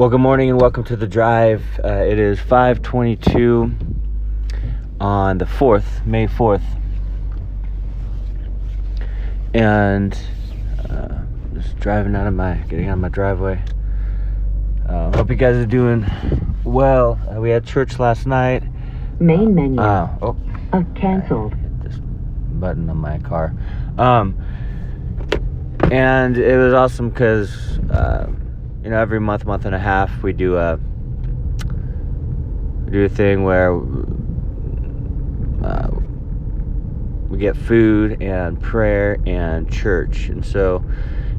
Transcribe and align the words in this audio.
Well, 0.00 0.08
good 0.08 0.20
morning 0.22 0.48
and 0.48 0.58
welcome 0.58 0.82
to 0.84 0.96
the 0.96 1.06
drive. 1.06 1.62
Uh, 1.84 1.88
it 1.88 2.18
is 2.18 2.40
5:22 2.40 3.70
on 4.98 5.36
the 5.36 5.44
4th, 5.44 6.06
May 6.06 6.26
4th, 6.26 6.62
and 9.52 10.18
uh, 10.88 11.18
just 11.52 11.78
driving 11.80 12.16
out 12.16 12.26
of 12.26 12.32
my, 12.32 12.54
getting 12.70 12.88
out 12.88 12.94
of 12.94 13.00
my 13.00 13.10
driveway. 13.10 13.62
Uh, 14.88 15.14
hope 15.14 15.28
you 15.28 15.36
guys 15.36 15.56
are 15.56 15.66
doing 15.66 16.06
well. 16.64 17.20
Uh, 17.30 17.38
we 17.38 17.50
had 17.50 17.66
church 17.66 17.98
last 17.98 18.26
night. 18.26 18.62
Main 19.18 19.54
menu 19.54 19.78
Uh, 19.78 20.08
oh, 20.22 20.36
of 20.72 20.94
canceled. 20.94 21.52
Hit 21.52 21.82
this 21.82 21.98
button 21.98 22.88
on 22.88 22.96
my 22.96 23.18
car. 23.18 23.52
Um, 23.98 24.34
and 25.92 26.38
it 26.38 26.56
was 26.56 26.72
awesome 26.72 27.10
because, 27.10 27.78
uh, 27.90 28.30
you 28.82 28.90
know, 28.90 28.98
every 28.98 29.20
month, 29.20 29.44
month 29.44 29.66
and 29.66 29.74
a 29.74 29.78
half, 29.78 30.22
we 30.22 30.32
do 30.32 30.56
a 30.56 30.78
we 32.84 32.92
do 32.92 33.04
a 33.04 33.08
thing 33.08 33.44
where 33.44 33.74
uh, 35.62 35.90
we 37.28 37.38
get 37.38 37.56
food 37.56 38.22
and 38.22 38.60
prayer 38.60 39.18
and 39.26 39.70
church, 39.70 40.28
and 40.28 40.44
so 40.44 40.84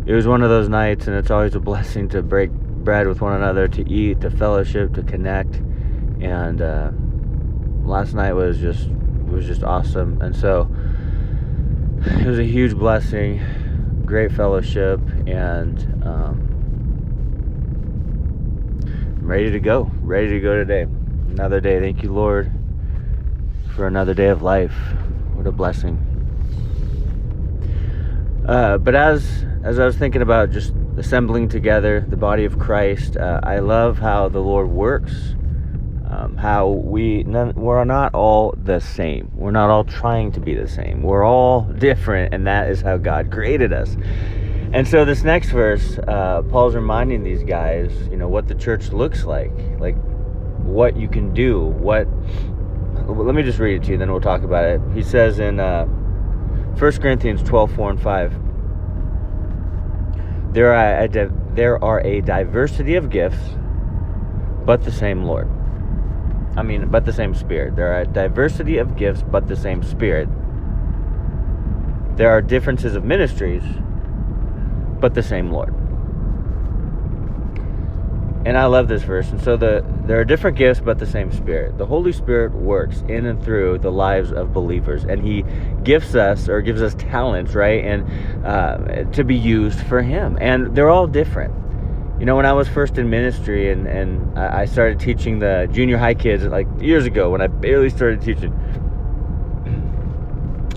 it 0.05 0.13
was 0.13 0.27
one 0.27 0.43
of 0.43 0.49
those 0.49 0.69
nights, 0.69 1.07
and 1.07 1.15
it's 1.15 1.31
always 1.31 1.55
a 1.55 1.59
blessing 1.59 2.09
to 2.09 2.21
break 2.21 2.51
bread 2.51 3.07
with 3.07 3.21
one 3.21 3.33
another, 3.33 3.67
to 3.67 3.89
eat, 3.89 4.21
to 4.21 4.29
fellowship, 4.29 4.93
to 4.93 5.03
connect, 5.03 5.55
and 6.21 6.61
uh, 6.61 6.91
last 7.83 8.13
night 8.13 8.33
was 8.33 8.59
just 8.59 8.87
was 9.27 9.47
just 9.47 9.63
awesome, 9.63 10.21
and 10.21 10.35
so 10.35 10.69
it 12.05 12.27
was 12.27 12.37
a 12.37 12.43
huge 12.43 12.75
blessing, 12.75 13.41
great 14.05 14.31
fellowship, 14.31 14.99
and 15.25 16.03
um, 16.05 16.50
ready 19.31 19.49
to 19.49 19.61
go, 19.61 19.89
ready 20.01 20.27
to 20.27 20.41
go 20.41 20.57
today. 20.57 20.81
Another 20.81 21.61
day. 21.61 21.79
Thank 21.79 22.03
you, 22.03 22.11
Lord, 22.11 22.51
for 23.73 23.87
another 23.87 24.13
day 24.13 24.27
of 24.27 24.41
life. 24.41 24.73
What 25.35 25.47
a 25.47 25.53
blessing. 25.53 25.95
Uh, 28.45 28.77
but 28.77 28.93
as 28.93 29.45
as 29.63 29.79
I 29.79 29.85
was 29.85 29.95
thinking 29.95 30.21
about 30.21 30.51
just 30.51 30.73
assembling 30.97 31.47
together 31.47 32.05
the 32.09 32.17
body 32.17 32.43
of 32.43 32.59
Christ, 32.59 33.15
uh, 33.15 33.39
I 33.41 33.59
love 33.59 33.99
how 33.99 34.27
the 34.27 34.41
Lord 34.41 34.67
works. 34.67 35.13
Um, 36.09 36.35
how 36.35 36.67
we 36.67 37.23
none, 37.23 37.53
we're 37.55 37.85
not 37.85 38.13
all 38.13 38.53
the 38.61 38.81
same. 38.81 39.31
We're 39.33 39.51
not 39.51 39.69
all 39.69 39.85
trying 39.85 40.33
to 40.33 40.41
be 40.41 40.55
the 40.55 40.67
same. 40.67 41.03
We're 41.03 41.23
all 41.23 41.61
different, 41.61 42.33
and 42.33 42.45
that 42.47 42.69
is 42.69 42.81
how 42.81 42.97
God 42.97 43.31
created 43.31 43.71
us. 43.71 43.95
And 44.73 44.87
so 44.87 45.03
this 45.03 45.23
next 45.23 45.49
verse, 45.49 45.99
uh, 46.07 46.43
Paul's 46.43 46.75
reminding 46.75 47.23
these 47.23 47.43
guys, 47.43 47.91
you 48.09 48.15
know, 48.15 48.29
what 48.29 48.47
the 48.47 48.55
church 48.55 48.93
looks 48.93 49.25
like, 49.25 49.51
like 49.79 49.97
what 50.63 50.95
you 50.95 51.09
can 51.09 51.33
do. 51.33 51.59
What? 51.59 52.07
Let 53.05 53.35
me 53.35 53.43
just 53.43 53.59
read 53.59 53.81
it 53.81 53.85
to 53.85 53.91
you, 53.91 53.97
then 53.97 54.09
we'll 54.09 54.21
talk 54.21 54.43
about 54.43 54.63
it. 54.63 54.79
He 54.93 55.03
says 55.03 55.39
in 55.39 55.59
uh, 55.59 55.83
1 55.85 56.91
Corinthians 56.93 57.43
12, 57.43 57.73
4 57.73 57.89
and 57.89 58.01
5. 58.01 60.53
There 60.53 60.73
are, 60.73 61.03
a, 61.03 61.29
there 61.53 61.83
are 61.83 61.99
a 62.01 62.21
diversity 62.21 62.95
of 62.95 63.09
gifts, 63.09 63.57
but 64.65 64.83
the 64.83 64.91
same 64.91 65.25
Lord. 65.25 65.49
I 66.55 66.63
mean, 66.63 66.89
but 66.89 67.05
the 67.05 67.13
same 67.13 67.33
Spirit. 67.33 67.75
There 67.75 67.93
are 67.93 68.01
a 68.01 68.07
diversity 68.07 68.77
of 68.77 68.95
gifts, 68.95 69.23
but 69.23 69.47
the 69.47 69.55
same 69.55 69.83
Spirit. 69.83 70.29
There 72.17 72.29
are 72.29 72.41
differences 72.41 72.95
of 72.95 73.05
ministries, 73.05 73.63
but 75.01 75.13
the 75.13 75.23
same 75.23 75.51
Lord. 75.51 75.73
And 78.43 78.57
I 78.57 78.65
love 78.65 78.87
this 78.87 79.03
verse. 79.03 79.29
And 79.29 79.39
so 79.41 79.55
the 79.55 79.85
there 80.05 80.19
are 80.19 80.25
different 80.25 80.57
gifts, 80.57 80.79
but 80.79 80.97
the 80.97 81.05
same 81.05 81.31
Spirit. 81.31 81.77
The 81.77 81.85
Holy 81.85 82.11
Spirit 82.11 82.53
works 82.53 83.03
in 83.07 83.27
and 83.27 83.43
through 83.43 83.79
the 83.79 83.91
lives 83.91 84.31
of 84.31 84.51
believers, 84.51 85.03
and 85.03 85.23
He 85.23 85.45
gifts 85.83 86.15
us 86.15 86.49
or 86.49 86.61
gives 86.61 86.81
us 86.81 86.95
talents, 86.95 87.53
right, 87.53 87.83
and 87.83 88.45
uh, 88.45 89.03
to 89.11 89.23
be 89.23 89.35
used 89.35 89.79
for 89.81 90.01
Him. 90.01 90.39
And 90.41 90.75
they're 90.75 90.89
all 90.89 91.05
different. 91.05 91.53
You 92.19 92.25
know, 92.25 92.35
when 92.35 92.47
I 92.47 92.53
was 92.53 92.67
first 92.67 92.97
in 92.97 93.09
ministry 93.11 93.71
and 93.71 93.85
and 93.85 94.37
I 94.37 94.61
I 94.61 94.65
started 94.65 94.99
teaching 94.99 95.37
the 95.37 95.69
junior 95.71 95.97
high 95.97 96.15
kids 96.15 96.43
like 96.43 96.67
years 96.79 97.05
ago 97.05 97.29
when 97.29 97.41
I 97.41 97.47
barely 97.47 97.89
started 97.91 98.21
teaching, 98.21 98.51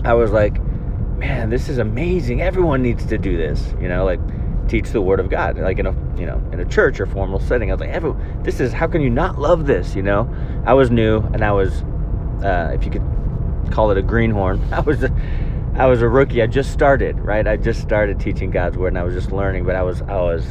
I 0.05 0.13
was 0.13 0.31
like, 0.31 0.57
man, 1.25 1.49
this 1.49 1.69
is 1.69 1.79
amazing. 1.79 2.41
Everyone 2.41 2.81
needs 2.81 3.05
to 3.05 3.17
do 3.17 3.35
this. 3.35 3.73
You 3.81 3.87
know, 3.87 4.05
like 4.05 4.19
teach 4.67 4.89
the 4.89 5.01
word 5.01 5.19
of 5.19 5.29
God, 5.29 5.57
like 5.57 5.79
in 5.79 5.87
a 5.87 5.91
you 6.19 6.25
know 6.25 6.41
in 6.51 6.59
a 6.59 6.65
church 6.65 6.99
or 6.99 7.05
formal 7.05 7.39
setting. 7.39 7.71
I 7.71 7.75
was 7.75 7.81
like, 7.81 8.43
this 8.43 8.59
is 8.59 8.71
how 8.71 8.87
can 8.87 9.01
you 9.01 9.09
not 9.09 9.39
love 9.39 9.65
this? 9.65 9.95
You 9.95 10.03
know, 10.03 10.29
I 10.65 10.73
was 10.73 10.91
new 10.91 11.19
and 11.33 11.43
I 11.43 11.51
was, 11.51 11.81
uh, 12.43 12.71
if 12.73 12.85
you 12.85 12.91
could 12.91 13.03
call 13.71 13.91
it 13.91 13.97
a 13.97 14.03
greenhorn, 14.03 14.61
I 14.71 14.81
was. 14.81 15.03
A, 15.03 15.11
I 15.77 15.87
was 15.87 16.01
a 16.01 16.07
rookie. 16.07 16.41
I 16.41 16.47
just 16.47 16.71
started, 16.71 17.19
right? 17.19 17.45
I 17.45 17.57
just 17.57 17.81
started 17.81 18.17
teaching 18.17 18.49
God's 18.49 18.77
word, 18.77 18.87
and 18.87 18.97
I 18.97 19.03
was 19.03 19.13
just 19.13 19.33
learning. 19.33 19.65
But 19.65 19.75
I 19.75 19.83
was, 19.83 20.01
I 20.03 20.21
was 20.21 20.45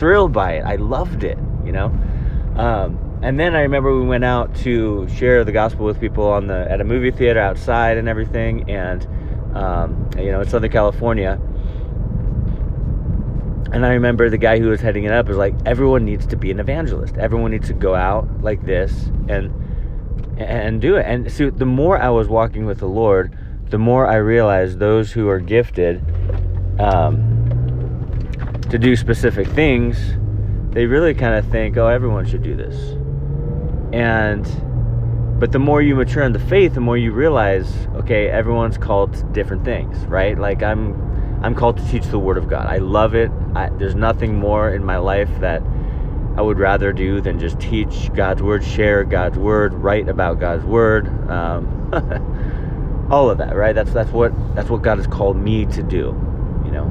thrilled 0.00 0.32
by 0.32 0.54
it. 0.54 0.64
I 0.64 0.74
loved 0.74 1.22
it, 1.22 1.38
you 1.64 1.70
know. 1.70 1.96
Um, 2.56 2.98
and 3.22 3.38
then 3.38 3.54
I 3.54 3.60
remember 3.60 3.96
we 3.96 4.04
went 4.04 4.24
out 4.24 4.52
to 4.64 5.06
share 5.10 5.44
the 5.44 5.52
gospel 5.52 5.86
with 5.86 6.00
people 6.00 6.26
on 6.26 6.48
the 6.48 6.68
at 6.68 6.80
a 6.80 6.84
movie 6.84 7.12
theater 7.12 7.38
outside 7.38 7.98
and 7.98 8.08
everything, 8.08 8.68
and 8.68 9.06
um, 9.54 10.10
you 10.18 10.30
know, 10.30 10.40
in 10.40 10.48
Southern 10.48 10.70
California. 10.70 11.40
And 13.72 13.86
I 13.86 13.94
remember 13.94 14.28
the 14.28 14.38
guy 14.38 14.58
who 14.58 14.68
was 14.68 14.80
heading 14.80 15.04
it 15.04 15.12
up 15.12 15.28
was 15.28 15.38
like, 15.38 15.54
everyone 15.64 16.04
needs 16.04 16.26
to 16.26 16.36
be 16.36 16.50
an 16.50 16.60
evangelist. 16.60 17.16
Everyone 17.16 17.50
needs 17.50 17.68
to 17.68 17.74
go 17.74 17.94
out 17.94 18.42
like 18.42 18.64
this 18.64 19.06
and 19.28 19.50
and 20.38 20.80
do 20.80 20.96
it. 20.96 21.06
And 21.06 21.30
so 21.30 21.50
the 21.50 21.66
more 21.66 21.98
I 21.98 22.10
was 22.10 22.28
walking 22.28 22.66
with 22.66 22.78
the 22.78 22.88
Lord, 22.88 23.36
the 23.70 23.78
more 23.78 24.06
I 24.06 24.16
realized 24.16 24.78
those 24.78 25.12
who 25.12 25.28
are 25.28 25.40
gifted 25.40 26.02
um, 26.78 28.58
to 28.68 28.78
do 28.78 28.96
specific 28.96 29.46
things, 29.48 29.96
they 30.70 30.86
really 30.86 31.14
kind 31.14 31.34
of 31.34 31.50
think, 31.50 31.76
oh, 31.76 31.86
everyone 31.86 32.26
should 32.26 32.42
do 32.42 32.56
this. 32.56 32.76
And 33.92 34.46
but 35.42 35.50
the 35.50 35.58
more 35.58 35.82
you 35.82 35.96
mature 35.96 36.22
in 36.22 36.32
the 36.32 36.38
faith, 36.38 36.74
the 36.74 36.80
more 36.80 36.96
you 36.96 37.10
realize, 37.10 37.88
okay, 37.96 38.28
everyone's 38.28 38.78
called 38.78 39.12
to 39.12 39.24
different 39.32 39.64
things, 39.64 39.98
right? 40.06 40.38
Like 40.38 40.62
I'm 40.62 40.94
I'm 41.42 41.56
called 41.56 41.78
to 41.78 41.88
teach 41.88 42.04
the 42.04 42.18
word 42.20 42.38
of 42.38 42.48
God. 42.48 42.68
I 42.68 42.76
love 42.76 43.16
it. 43.16 43.28
I, 43.56 43.68
there's 43.70 43.96
nothing 43.96 44.36
more 44.36 44.72
in 44.72 44.84
my 44.84 44.98
life 44.98 45.28
that 45.40 45.60
I 46.36 46.42
would 46.42 46.60
rather 46.60 46.92
do 46.92 47.20
than 47.20 47.40
just 47.40 47.58
teach 47.58 48.14
God's 48.14 48.40
word, 48.40 48.62
share 48.62 49.02
God's 49.02 49.36
word, 49.36 49.74
write 49.74 50.08
about 50.08 50.38
God's 50.38 50.64
word, 50.64 51.08
um, 51.28 53.08
all 53.10 53.28
of 53.28 53.38
that, 53.38 53.56
right? 53.56 53.74
That's 53.74 53.92
that's 53.92 54.12
what 54.12 54.32
that's 54.54 54.70
what 54.70 54.82
God 54.82 54.98
has 54.98 55.08
called 55.08 55.36
me 55.36 55.66
to 55.66 55.82
do, 55.82 56.16
you 56.64 56.70
know. 56.70 56.84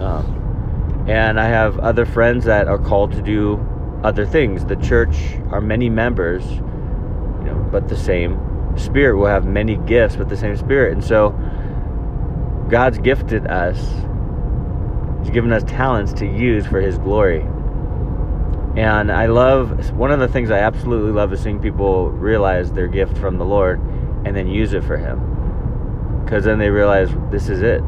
Um, 0.00 1.04
and 1.08 1.40
I 1.40 1.48
have 1.48 1.80
other 1.80 2.06
friends 2.06 2.44
that 2.44 2.68
are 2.68 2.78
called 2.78 3.10
to 3.14 3.20
do 3.20 3.58
other 4.04 4.24
things. 4.26 4.64
The 4.64 4.76
church 4.76 5.16
are 5.50 5.60
many 5.60 5.90
members, 5.90 6.44
but 7.70 7.88
the 7.88 7.96
same 7.96 8.40
Spirit 8.76 9.16
will 9.16 9.26
have 9.26 9.44
many 9.44 9.76
gifts, 9.76 10.16
but 10.16 10.28
the 10.28 10.36
same 10.36 10.56
Spirit, 10.56 10.92
and 10.92 11.04
so 11.04 11.30
God's 12.68 12.98
gifted 12.98 13.46
us. 13.46 13.78
He's 15.20 15.30
given 15.30 15.52
us 15.52 15.64
talents 15.64 16.12
to 16.14 16.26
use 16.26 16.66
for 16.66 16.80
His 16.80 16.98
glory. 16.98 17.40
And 18.76 19.10
I 19.10 19.26
love 19.26 19.90
one 19.96 20.12
of 20.12 20.20
the 20.20 20.28
things 20.28 20.50
I 20.50 20.58
absolutely 20.58 21.12
love 21.12 21.32
is 21.32 21.40
seeing 21.40 21.58
people 21.58 22.10
realize 22.10 22.72
their 22.72 22.86
gift 22.86 23.18
from 23.18 23.38
the 23.38 23.44
Lord 23.44 23.80
and 24.24 24.36
then 24.36 24.46
use 24.46 24.72
it 24.72 24.84
for 24.84 24.96
Him. 24.96 26.22
Because 26.24 26.44
then 26.44 26.58
they 26.58 26.70
realize 26.70 27.08
this 27.30 27.48
is 27.48 27.62
it. 27.62 27.82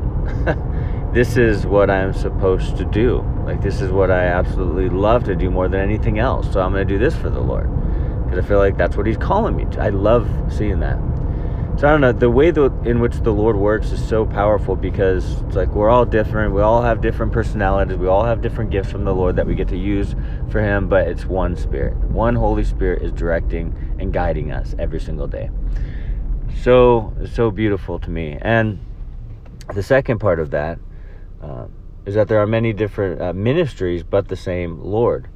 this 1.13 1.37
is 1.37 1.67
what 1.67 1.91
I'm 1.91 2.13
supposed 2.13 2.77
to 2.79 2.85
do. 2.85 3.25
Like, 3.45 3.61
this 3.61 3.81
is 3.81 3.93
what 3.93 4.11
I 4.11 4.25
absolutely 4.25 4.89
love 4.89 5.25
to 5.25 5.37
do 5.37 5.51
more 5.51 5.69
than 5.69 5.81
anything 5.81 6.19
else. 6.19 6.51
So 6.53 6.61
I'm 6.61 6.73
going 6.73 6.87
to 6.87 6.95
do 6.95 6.99
this 6.99 7.15
for 7.15 7.31
the 7.31 7.41
Lord. 7.41 7.69
Because 8.31 8.45
I 8.45 8.49
feel 8.49 8.59
like 8.59 8.77
that's 8.77 8.97
what 8.97 9.07
He's 9.07 9.17
calling 9.17 9.57
me 9.57 9.65
to. 9.73 9.81
I 9.81 9.89
love 9.89 10.29
seeing 10.49 10.79
that. 10.81 10.99
So 11.81 11.89
I 11.89 11.93
don't 11.93 12.03
know. 12.03 12.13
The 12.13 12.31
way 12.31 12.51
that 12.51 12.73
in 12.85 13.01
which 13.01 13.17
the 13.17 13.33
Lord 13.33 13.57
works 13.57 13.91
is 13.91 14.07
so 14.07 14.27
powerful 14.27 14.77
because 14.77 15.41
it's 15.41 15.57
like 15.57 15.69
we're 15.75 15.89
all 15.89 16.05
different. 16.05 16.55
We 16.55 16.61
all 16.61 16.83
have 16.83 17.01
different 17.01 17.33
personalities. 17.33 17.97
We 17.97 18.07
all 18.07 18.25
have 18.25 18.43
different 18.43 18.71
gifts 18.71 18.93
from 18.93 19.05
the 19.05 19.15
Lord 19.15 19.37
that 19.37 19.47
we 19.47 19.55
get 19.55 19.69
to 19.69 19.77
use 19.77 20.15
for 20.51 20.61
Him. 20.61 20.89
But 20.89 21.09
it's 21.09 21.25
one 21.25 21.57
Spirit. 21.57 21.97
One 21.97 22.35
Holy 22.35 22.65
Spirit 22.65 23.03
is 23.03 23.13
directing 23.13 23.97
and 23.99 24.13
guiding 24.13 24.53
us 24.53 24.75
every 24.79 25.01
single 25.01 25.27
day. 25.27 25.51
So 26.63 27.15
so 27.33 27.51
beautiful 27.51 27.99
to 27.99 28.11
me. 28.11 28.39
And 28.41 28.79
the 29.75 29.83
second 29.83 30.19
part 30.19 30.39
of 30.39 30.51
that 30.51 30.79
uh, 31.43 31.67
is 32.05 32.15
that 32.15 32.29
there 32.29 32.43
are 32.43 32.47
many 32.47 32.73
different 32.73 33.21
uh, 33.21 33.33
ministries, 33.33 34.03
but 34.03 34.29
the 34.29 34.37
same 34.37 34.81
Lord. 34.83 35.29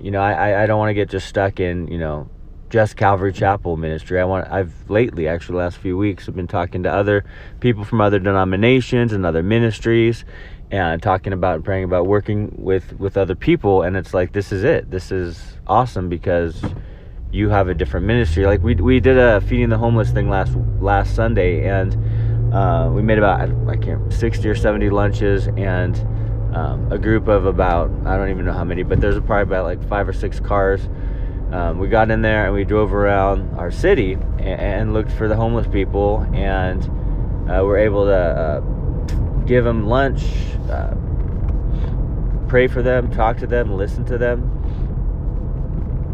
You 0.00 0.10
know, 0.10 0.20
I 0.20 0.62
I 0.62 0.66
don't 0.66 0.78
want 0.78 0.90
to 0.90 0.94
get 0.94 1.08
just 1.08 1.28
stuck 1.28 1.60
in 1.60 1.88
you 1.88 1.98
know 1.98 2.28
just 2.72 2.96
Calvary 2.96 3.32
Chapel 3.32 3.76
ministry. 3.76 4.18
I 4.18 4.24
want 4.24 4.50
I've 4.50 4.72
lately 4.88 5.28
actually 5.28 5.58
last 5.58 5.76
few 5.76 5.96
weeks 5.96 6.28
I've 6.28 6.34
been 6.34 6.48
talking 6.48 6.82
to 6.84 6.90
other 6.90 7.24
people 7.60 7.84
from 7.84 8.00
other 8.00 8.18
denominations 8.18 9.12
and 9.12 9.26
other 9.26 9.42
ministries 9.42 10.24
and 10.70 11.02
talking 11.02 11.34
about 11.34 11.56
and 11.56 11.64
praying 11.64 11.84
about 11.84 12.06
working 12.06 12.50
with 12.56 12.98
with 12.98 13.18
other 13.18 13.34
people 13.34 13.82
and 13.82 13.94
it's 13.94 14.14
like 14.14 14.32
this 14.32 14.52
is 14.52 14.64
it. 14.64 14.90
This 14.90 15.12
is 15.12 15.58
awesome 15.66 16.08
because 16.08 16.62
you 17.30 17.50
have 17.50 17.68
a 17.68 17.74
different 17.74 18.06
ministry. 18.06 18.46
Like 18.46 18.62
we 18.62 18.74
we 18.74 19.00
did 19.00 19.18
a 19.18 19.42
feeding 19.42 19.68
the 19.68 19.78
homeless 19.78 20.10
thing 20.10 20.30
last 20.30 20.56
last 20.80 21.14
Sunday 21.14 21.68
and 21.68 22.54
uh, 22.54 22.90
we 22.90 23.02
made 23.02 23.18
about 23.18 23.50
I 23.68 23.76
can't 23.76 24.10
60 24.10 24.48
or 24.48 24.54
70 24.54 24.88
lunches 24.88 25.48
and 25.48 25.94
um, 26.54 26.92
a 26.92 26.98
group 26.98 27.28
of 27.28 27.46
about 27.46 27.90
I 28.04 28.16
don't 28.16 28.30
even 28.30 28.44
know 28.44 28.52
how 28.52 28.64
many, 28.64 28.82
but 28.82 29.00
there's 29.00 29.18
probably 29.20 29.42
about 29.42 29.64
like 29.64 29.88
five 29.88 30.08
or 30.08 30.12
six 30.12 30.40
cars. 30.40 30.88
Um, 31.50 31.78
we 31.78 31.88
got 31.88 32.10
in 32.10 32.22
there 32.22 32.46
and 32.46 32.54
we 32.54 32.64
drove 32.64 32.94
around 32.94 33.58
our 33.58 33.70
city 33.70 34.14
and, 34.14 34.40
and 34.40 34.94
looked 34.94 35.12
for 35.12 35.28
the 35.28 35.36
homeless 35.36 35.66
people 35.66 36.26
and 36.32 36.82
uh, 37.50 37.62
we're 37.62 37.78
able 37.78 38.06
to 38.06 38.14
uh, 38.14 38.60
give 39.44 39.64
them 39.64 39.86
lunch 39.86 40.22
uh, 40.70 40.94
pray 42.48 42.66
for 42.68 42.82
them 42.82 43.10
talk 43.10 43.36
to 43.38 43.46
them 43.46 43.76
listen 43.76 44.04
to 44.04 44.18
them. 44.18 44.48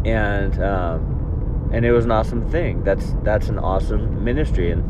And 0.05 0.61
um, 0.63 1.69
and 1.71 1.85
it 1.85 1.91
was 1.91 2.05
an 2.05 2.11
awesome 2.11 2.49
thing. 2.49 2.83
That's 2.83 3.13
that's 3.23 3.49
an 3.49 3.59
awesome 3.59 4.23
ministry. 4.23 4.71
And 4.71 4.83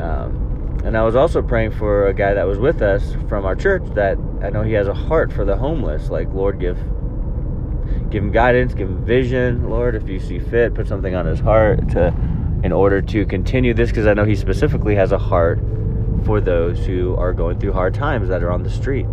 um, 0.00 0.45
and 0.86 0.96
I 0.96 1.02
was 1.02 1.16
also 1.16 1.42
praying 1.42 1.72
for 1.72 2.06
a 2.06 2.14
guy 2.14 2.32
that 2.32 2.46
was 2.46 2.58
with 2.58 2.80
us 2.80 3.16
from 3.28 3.44
our 3.44 3.56
church 3.56 3.82
that 3.94 4.16
I 4.40 4.50
know 4.50 4.62
he 4.62 4.72
has 4.74 4.86
a 4.86 4.94
heart 4.94 5.32
for 5.32 5.44
the 5.44 5.56
homeless 5.56 6.10
like 6.10 6.32
Lord 6.32 6.60
give 6.60 6.78
give 8.08 8.22
him 8.22 8.30
guidance, 8.30 8.72
give 8.72 8.88
him 8.88 9.04
vision, 9.04 9.68
Lord, 9.68 9.96
if 9.96 10.08
you 10.08 10.20
see 10.20 10.38
fit, 10.38 10.74
put 10.74 10.86
something 10.86 11.12
on 11.12 11.26
his 11.26 11.40
heart 11.40 11.88
to 11.90 12.14
in 12.62 12.70
order 12.70 13.02
to 13.02 13.26
continue 13.26 13.74
this 13.74 13.90
because 13.90 14.06
I 14.06 14.14
know 14.14 14.24
he 14.24 14.36
specifically 14.36 14.94
has 14.94 15.10
a 15.10 15.18
heart 15.18 15.58
for 16.24 16.40
those 16.40 16.86
who 16.86 17.16
are 17.16 17.32
going 17.32 17.58
through 17.58 17.72
hard 17.72 17.92
times 17.92 18.28
that 18.28 18.44
are 18.44 18.52
on 18.52 18.62
the 18.62 18.70
street. 18.70 19.06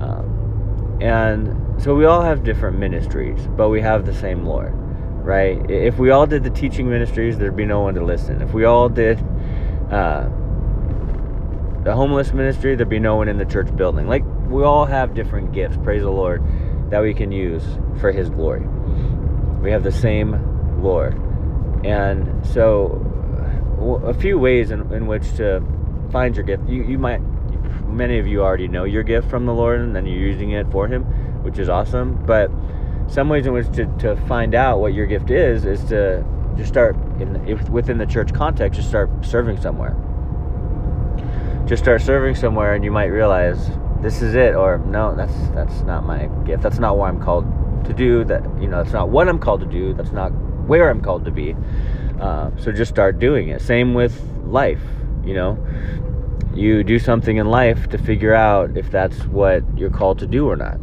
Um, 0.00 0.98
and 1.02 1.82
so 1.82 1.94
we 1.94 2.06
all 2.06 2.22
have 2.22 2.42
different 2.42 2.78
ministries, 2.78 3.46
but 3.48 3.68
we 3.68 3.82
have 3.82 4.06
the 4.06 4.14
same 4.14 4.46
Lord, 4.46 4.72
right? 4.74 5.58
If 5.70 5.98
we 5.98 6.08
all 6.08 6.26
did 6.26 6.42
the 6.42 6.50
teaching 6.50 6.88
ministries, 6.88 7.36
there'd 7.36 7.54
be 7.54 7.66
no 7.66 7.82
one 7.82 7.92
to 7.96 8.02
listen. 8.02 8.40
If 8.40 8.54
we 8.54 8.64
all 8.64 8.88
did 8.88 9.18
uh, 9.90 10.30
the 11.86 11.94
homeless 11.94 12.32
ministry, 12.32 12.74
there'd 12.74 12.88
be 12.88 12.98
no 12.98 13.14
one 13.14 13.28
in 13.28 13.38
the 13.38 13.44
church 13.44 13.74
building. 13.76 14.08
Like 14.08 14.24
we 14.48 14.64
all 14.64 14.86
have 14.86 15.14
different 15.14 15.52
gifts, 15.52 15.76
praise 15.84 16.02
the 16.02 16.10
Lord 16.10 16.42
that 16.90 17.00
we 17.00 17.14
can 17.14 17.30
use 17.30 17.62
for 18.00 18.10
His 18.10 18.28
glory. 18.28 18.66
We 19.62 19.70
have 19.70 19.84
the 19.84 19.92
same 19.92 20.82
Lord. 20.82 21.14
And 21.84 22.44
so, 22.44 22.90
a 24.04 24.12
few 24.12 24.36
ways 24.36 24.72
in, 24.72 24.92
in 24.92 25.06
which 25.06 25.36
to 25.36 25.62
find 26.10 26.34
your 26.34 26.44
gift. 26.44 26.68
You, 26.68 26.82
you 26.82 26.98
might, 26.98 27.20
many 27.86 28.18
of 28.18 28.26
you 28.26 28.42
already 28.42 28.66
know 28.66 28.82
your 28.82 29.04
gift 29.04 29.30
from 29.30 29.46
the 29.46 29.54
Lord 29.54 29.78
and 29.78 29.94
then 29.94 30.06
you're 30.06 30.18
using 30.18 30.50
it 30.50 30.68
for 30.72 30.88
Him, 30.88 31.04
which 31.44 31.60
is 31.60 31.68
awesome. 31.68 32.20
But 32.26 32.50
some 33.06 33.28
ways 33.28 33.46
in 33.46 33.52
which 33.52 33.70
to, 33.76 33.86
to 33.98 34.16
find 34.26 34.56
out 34.56 34.80
what 34.80 34.92
your 34.92 35.06
gift 35.06 35.30
is, 35.30 35.64
is 35.64 35.84
to 35.84 36.26
just 36.56 36.68
start 36.68 36.96
in 37.20 37.46
if, 37.46 37.68
within 37.68 37.98
the 37.98 38.06
church 38.06 38.34
context, 38.34 38.76
just 38.76 38.88
start 38.88 39.08
serving 39.24 39.60
somewhere. 39.60 39.96
Just 41.66 41.82
start 41.82 42.00
serving 42.00 42.36
somewhere, 42.36 42.74
and 42.74 42.84
you 42.84 42.92
might 42.92 43.06
realize 43.06 43.70
this 44.00 44.22
is 44.22 44.34
it 44.34 44.54
or 44.54 44.78
no 44.78 45.14
that's 45.16 45.34
that's 45.48 45.80
not 45.82 46.04
my 46.04 46.26
gift. 46.44 46.62
That's 46.62 46.78
not 46.78 46.96
what 46.96 47.08
i'm 47.08 47.20
called 47.20 47.44
to 47.86 47.92
do 47.92 48.24
that 48.24 48.42
you 48.60 48.68
know 48.68 48.82
that's 48.82 48.92
not 48.92 49.08
what 49.08 49.28
i'm 49.28 49.38
called 49.38 49.60
to 49.60 49.66
do 49.66 49.94
that's 49.94 50.12
not 50.12 50.30
where 50.68 50.90
i'm 50.90 51.00
called 51.00 51.24
to 51.24 51.30
be. 51.30 51.56
Uh, 52.20 52.50
so 52.56 52.72
just 52.72 52.90
start 52.90 53.18
doing 53.18 53.48
it. 53.48 53.60
Same 53.60 53.94
with 53.94 54.22
life 54.44 54.82
you 55.24 55.34
know. 55.34 55.58
You 56.54 56.82
do 56.84 56.98
something 56.98 57.36
in 57.36 57.48
life 57.48 57.88
to 57.90 57.98
figure 57.98 58.32
out 58.32 58.78
if 58.78 58.90
that's 58.90 59.24
what 59.26 59.62
you're 59.76 59.90
called 59.90 60.18
to 60.20 60.26
do 60.26 60.48
or 60.48 60.56
not. 60.56 60.78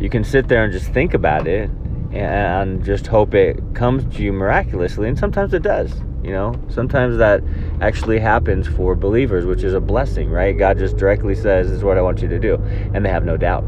You 0.00 0.10
can 0.10 0.24
sit 0.24 0.48
there 0.48 0.64
and 0.64 0.72
just 0.72 0.86
think 0.92 1.14
about 1.14 1.46
it 1.46 1.70
and 2.12 2.84
just 2.84 3.06
hope 3.06 3.34
it 3.34 3.60
comes 3.74 4.04
to 4.16 4.22
you 4.22 4.32
miraculously 4.32 5.08
and 5.08 5.18
sometimes 5.18 5.52
it 5.54 5.62
does 5.62 5.92
you 6.22 6.34
know, 6.34 6.54
sometimes 6.68 7.16
that 7.18 7.42
actually 7.80 8.18
happens 8.18 8.66
for 8.66 8.94
believers, 8.94 9.46
which 9.46 9.62
is 9.62 9.74
a 9.74 9.80
blessing, 9.80 10.30
right? 10.30 10.56
God 10.56 10.78
just 10.78 10.96
directly 10.96 11.34
says, 11.34 11.68
This 11.68 11.78
is 11.78 11.84
what 11.84 11.98
I 11.98 12.02
want 12.02 12.20
you 12.20 12.28
to 12.28 12.38
do. 12.38 12.54
And 12.94 13.04
they 13.04 13.10
have 13.10 13.24
no 13.24 13.36
doubt. 13.36 13.64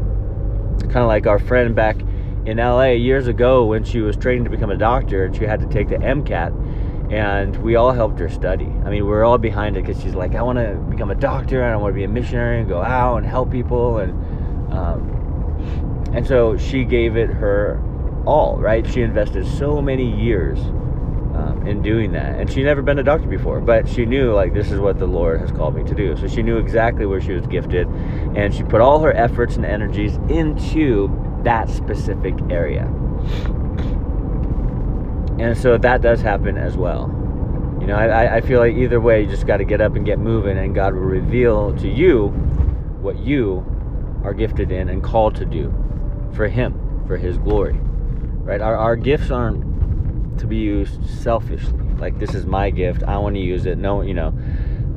Kind 0.79 0.97
of 0.97 1.07
like 1.07 1.27
our 1.27 1.39
friend 1.39 1.75
back 1.75 1.97
in 2.45 2.57
LA 2.57 2.91
years 2.91 3.27
ago 3.27 3.65
when 3.65 3.83
she 3.83 4.01
was 4.01 4.17
training 4.17 4.43
to 4.43 4.49
become 4.49 4.71
a 4.71 4.77
doctor 4.77 5.25
and 5.25 5.35
she 5.35 5.45
had 5.45 5.59
to 5.59 5.67
take 5.67 5.89
the 5.89 5.97
MCAT. 5.97 7.11
And 7.11 7.55
we 7.57 7.75
all 7.75 7.91
helped 7.91 8.19
her 8.19 8.29
study. 8.29 8.65
I 8.65 8.89
mean, 8.89 9.05
we 9.05 9.11
are 9.11 9.23
all 9.23 9.37
behind 9.37 9.75
it 9.77 9.85
because 9.85 10.01
she's 10.01 10.15
like, 10.15 10.33
I 10.33 10.41
want 10.41 10.59
to 10.59 10.75
become 10.89 11.11
a 11.11 11.15
doctor 11.15 11.61
and 11.61 11.73
I 11.73 11.75
want 11.75 11.93
to 11.93 11.95
be 11.95 12.05
a 12.05 12.07
missionary 12.07 12.59
and 12.59 12.69
go 12.69 12.81
out 12.81 13.17
and 13.17 13.25
help 13.25 13.51
people. 13.51 13.97
And, 13.97 14.73
um, 14.73 16.11
and 16.13 16.25
so 16.25 16.57
she 16.57 16.85
gave 16.85 17.17
it 17.17 17.29
her 17.29 17.81
all, 18.25 18.57
right? 18.57 18.89
She 18.89 19.01
invested 19.01 19.45
so 19.45 19.81
many 19.81 20.09
years 20.21 20.59
um, 21.35 21.65
in 21.67 21.81
doing 21.81 22.11
that. 22.13 22.39
And 22.39 22.51
she'd 22.51 22.63
never 22.63 22.81
been 22.81 22.99
a 22.99 23.03
doctor 23.03 23.27
before, 23.27 23.61
but 23.61 23.87
she 23.87 24.05
knew 24.05 24.33
like 24.33 24.53
this 24.53 24.71
is 24.71 24.79
what 24.79 24.99
the 24.99 25.07
Lord 25.07 25.39
has 25.41 25.51
called 25.51 25.75
me 25.75 25.83
to 25.83 25.95
do. 25.95 26.15
So 26.17 26.27
she 26.27 26.41
knew 26.41 26.57
exactly 26.57 27.05
where 27.05 27.21
she 27.21 27.33
was 27.33 27.45
gifted, 27.47 27.87
and 28.35 28.53
she 28.53 28.63
put 28.63 28.81
all 28.81 28.99
her 28.99 29.13
efforts 29.13 29.55
and 29.55 29.65
energies 29.65 30.15
into 30.29 31.09
that 31.43 31.69
specific 31.69 32.35
area. 32.49 32.85
And 35.39 35.57
so 35.57 35.77
that 35.77 36.01
does 36.01 36.21
happen 36.21 36.57
as 36.57 36.77
well. 36.77 37.09
You 37.79 37.87
know, 37.87 37.95
I, 37.95 38.35
I 38.35 38.41
feel 38.41 38.59
like 38.59 38.75
either 38.75 39.01
way, 39.01 39.23
you 39.23 39.27
just 39.27 39.47
got 39.47 39.57
to 39.57 39.63
get 39.63 39.81
up 39.81 39.95
and 39.95 40.05
get 40.05 40.19
moving, 40.19 40.57
and 40.57 40.75
God 40.75 40.93
will 40.93 41.01
reveal 41.01 41.75
to 41.77 41.89
you 41.89 42.27
what 43.01 43.17
you 43.17 43.65
are 44.23 44.35
gifted 44.35 44.71
in 44.71 44.89
and 44.89 45.01
called 45.01 45.35
to 45.37 45.45
do 45.45 45.73
for 46.33 46.47
Him, 46.47 47.03
for 47.07 47.17
His 47.17 47.39
glory. 47.39 47.73
Right? 47.73 48.61
Our, 48.61 48.75
our 48.75 48.95
gifts 48.95 49.31
aren't 49.31 49.70
to 50.37 50.47
be 50.47 50.57
used 50.57 51.05
selfishly. 51.07 51.79
Like 51.97 52.19
this 52.19 52.33
is 52.33 52.45
my 52.45 52.69
gift. 52.69 53.03
I 53.03 53.17
want 53.17 53.35
to 53.35 53.41
use 53.41 53.65
it. 53.65 53.77
No, 53.77 54.01
you 54.01 54.13
know, 54.13 54.33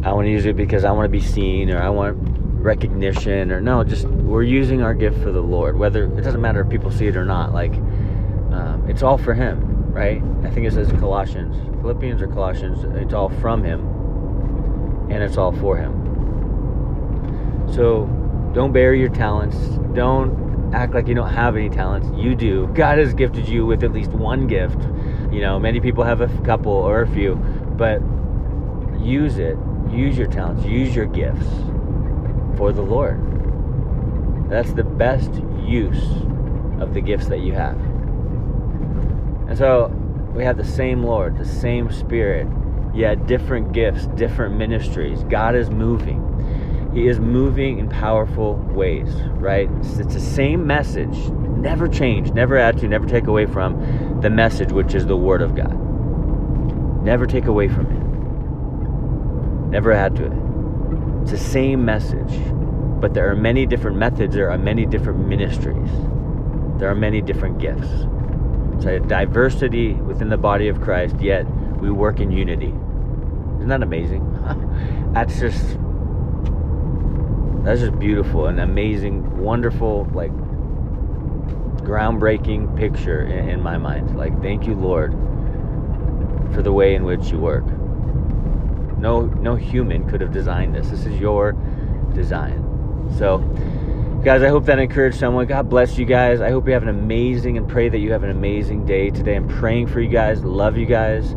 I 0.02 0.12
want 0.12 0.26
to 0.26 0.30
use 0.30 0.46
it 0.46 0.56
because 0.56 0.84
I 0.84 0.92
want 0.92 1.04
to 1.04 1.10
be 1.10 1.20
seen 1.20 1.70
or 1.70 1.80
I 1.80 1.88
want 1.88 2.16
recognition 2.64 3.52
or 3.52 3.60
no, 3.60 3.84
just 3.84 4.06
we're 4.06 4.42
using 4.42 4.82
our 4.82 4.94
gift 4.94 5.22
for 5.22 5.30
the 5.30 5.42
Lord. 5.42 5.78
Whether 5.78 6.04
it 6.04 6.22
doesn't 6.22 6.40
matter 6.40 6.62
if 6.62 6.68
people 6.70 6.90
see 6.90 7.06
it 7.06 7.16
or 7.16 7.24
not. 7.24 7.52
Like 7.52 7.74
um, 7.74 8.84
it's 8.88 9.02
all 9.02 9.18
for 9.18 9.34
Him, 9.34 9.92
right? 9.92 10.22
I 10.42 10.50
think 10.50 10.66
it 10.66 10.72
says 10.72 10.90
Colossians, 10.92 11.56
Philippians 11.80 12.22
or 12.22 12.28
Colossians. 12.28 12.84
It's 12.96 13.12
all 13.12 13.28
from 13.28 13.62
Him, 13.62 13.80
and 15.10 15.22
it's 15.22 15.36
all 15.36 15.52
for 15.52 15.76
Him. 15.76 15.92
So 17.72 18.06
don't 18.54 18.72
bury 18.72 19.00
your 19.00 19.10
talents. 19.10 19.56
Don't 19.94 20.72
act 20.74 20.94
like 20.94 21.06
you 21.06 21.14
don't 21.14 21.32
have 21.32 21.56
any 21.56 21.68
talents. 21.68 22.08
You 22.16 22.34
do. 22.34 22.66
God 22.68 22.98
has 22.98 23.14
gifted 23.14 23.48
you 23.48 23.66
with 23.66 23.84
at 23.84 23.92
least 23.92 24.10
one 24.10 24.46
gift 24.46 24.78
you 25.34 25.40
know, 25.40 25.58
many 25.58 25.80
people 25.80 26.04
have 26.04 26.20
a 26.20 26.28
couple 26.44 26.70
or 26.70 27.02
a 27.02 27.08
few, 27.08 27.34
but 27.76 28.00
use 29.00 29.38
it. 29.38 29.58
Use 29.90 30.16
your 30.16 30.28
talents. 30.28 30.64
Use 30.64 30.94
your 30.94 31.06
gifts 31.06 31.48
for 32.56 32.72
the 32.72 32.82
Lord. 32.82 33.20
That's 34.48 34.72
the 34.74 34.84
best 34.84 35.34
use 35.66 36.04
of 36.80 36.94
the 36.94 37.00
gifts 37.00 37.26
that 37.26 37.40
you 37.40 37.52
have. 37.52 37.76
And 39.48 39.58
so 39.58 39.88
we 40.34 40.44
have 40.44 40.56
the 40.56 40.64
same 40.64 41.02
Lord, 41.02 41.36
the 41.36 41.44
same 41.44 41.90
Spirit, 41.90 42.46
yet 42.94 43.26
different 43.26 43.72
gifts, 43.72 44.06
different 44.14 44.56
ministries. 44.56 45.24
God 45.24 45.56
is 45.56 45.68
moving. 45.68 46.20
He 46.94 47.08
is 47.08 47.18
moving 47.18 47.80
in 47.80 47.88
powerful 47.88 48.54
ways, 48.54 49.08
right? 49.32 49.68
It's 49.80 49.96
the 49.96 50.20
same 50.20 50.64
message, 50.64 51.16
never 51.56 51.88
change, 51.88 52.30
never 52.30 52.56
add 52.56 52.78
to, 52.78 52.88
never 52.88 53.08
take 53.08 53.26
away 53.26 53.46
from 53.46 54.13
the 54.24 54.30
message, 54.30 54.72
which 54.72 54.94
is 54.94 55.04
the 55.04 55.16
Word 55.16 55.42
of 55.42 55.54
God. 55.54 55.78
Never 57.04 57.26
take 57.26 57.44
away 57.44 57.68
from 57.68 57.86
it, 57.86 59.70
never 59.70 59.92
add 59.92 60.16
to 60.16 60.24
it. 60.24 60.32
It's 61.22 61.30
the 61.30 61.38
same 61.38 61.84
message, 61.84 62.40
but 63.02 63.12
there 63.12 63.30
are 63.30 63.36
many 63.36 63.66
different 63.66 63.98
methods, 63.98 64.34
there 64.34 64.50
are 64.50 64.56
many 64.56 64.86
different 64.86 65.28
ministries, 65.28 65.90
there 66.78 66.88
are 66.88 66.94
many 66.94 67.20
different 67.20 67.58
gifts. 67.58 67.86
It's 68.76 68.86
a 68.86 68.98
diversity 69.00 69.92
within 69.92 70.30
the 70.30 70.38
body 70.38 70.68
of 70.68 70.80
Christ, 70.80 71.20
yet 71.20 71.44
we 71.76 71.90
work 71.90 72.18
in 72.18 72.30
unity. 72.30 72.72
Isn't 73.58 73.68
that 73.68 73.82
amazing? 73.82 74.22
That's 75.12 75.38
just 75.38 75.78
that's 77.64 77.80
just 77.80 77.98
beautiful 77.98 78.46
and 78.46 78.60
amazing, 78.60 79.40
wonderful, 79.40 80.06
like 80.12 80.30
groundbreaking 81.84 82.76
picture 82.76 83.24
in, 83.24 83.48
in 83.50 83.62
my 83.62 83.78
mind. 83.78 84.16
Like, 84.16 84.40
thank 84.42 84.66
you, 84.66 84.74
Lord, 84.74 85.12
for 86.54 86.62
the 86.62 86.72
way 86.72 86.94
in 86.94 87.04
which 87.04 87.28
you 87.28 87.38
work. 87.38 87.64
No, 88.98 89.26
no 89.26 89.54
human 89.54 90.08
could 90.08 90.20
have 90.20 90.32
designed 90.32 90.74
this. 90.74 90.88
This 90.88 91.06
is 91.06 91.18
your 91.20 91.52
design. 92.14 92.62
So, 93.18 93.38
Guys, 94.24 94.42
I 94.42 94.48
hope 94.48 94.64
that 94.64 94.78
encouraged 94.78 95.18
someone. 95.18 95.44
God 95.44 95.68
bless 95.68 95.98
you 95.98 96.06
guys. 96.06 96.40
I 96.40 96.50
hope 96.50 96.66
you 96.66 96.72
have 96.72 96.82
an 96.82 96.88
amazing 96.88 97.58
and 97.58 97.68
pray 97.68 97.90
that 97.90 97.98
you 97.98 98.10
have 98.12 98.24
an 98.24 98.30
amazing 98.30 98.86
day 98.86 99.10
today. 99.10 99.36
I'm 99.36 99.46
praying 99.46 99.88
for 99.88 100.00
you 100.00 100.08
guys. 100.08 100.42
Love 100.42 100.78
you 100.78 100.86
guys. 100.86 101.36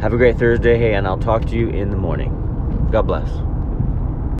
Have 0.00 0.12
a 0.12 0.16
great 0.16 0.38
Thursday. 0.38 0.78
Hey, 0.78 0.94
and 0.94 1.04
I'll 1.04 1.18
talk 1.18 1.46
to 1.46 1.56
you 1.56 1.68
in 1.70 1.90
the 1.90 1.96
morning. 1.96 2.88
God 2.92 3.08
bless. 3.08 3.28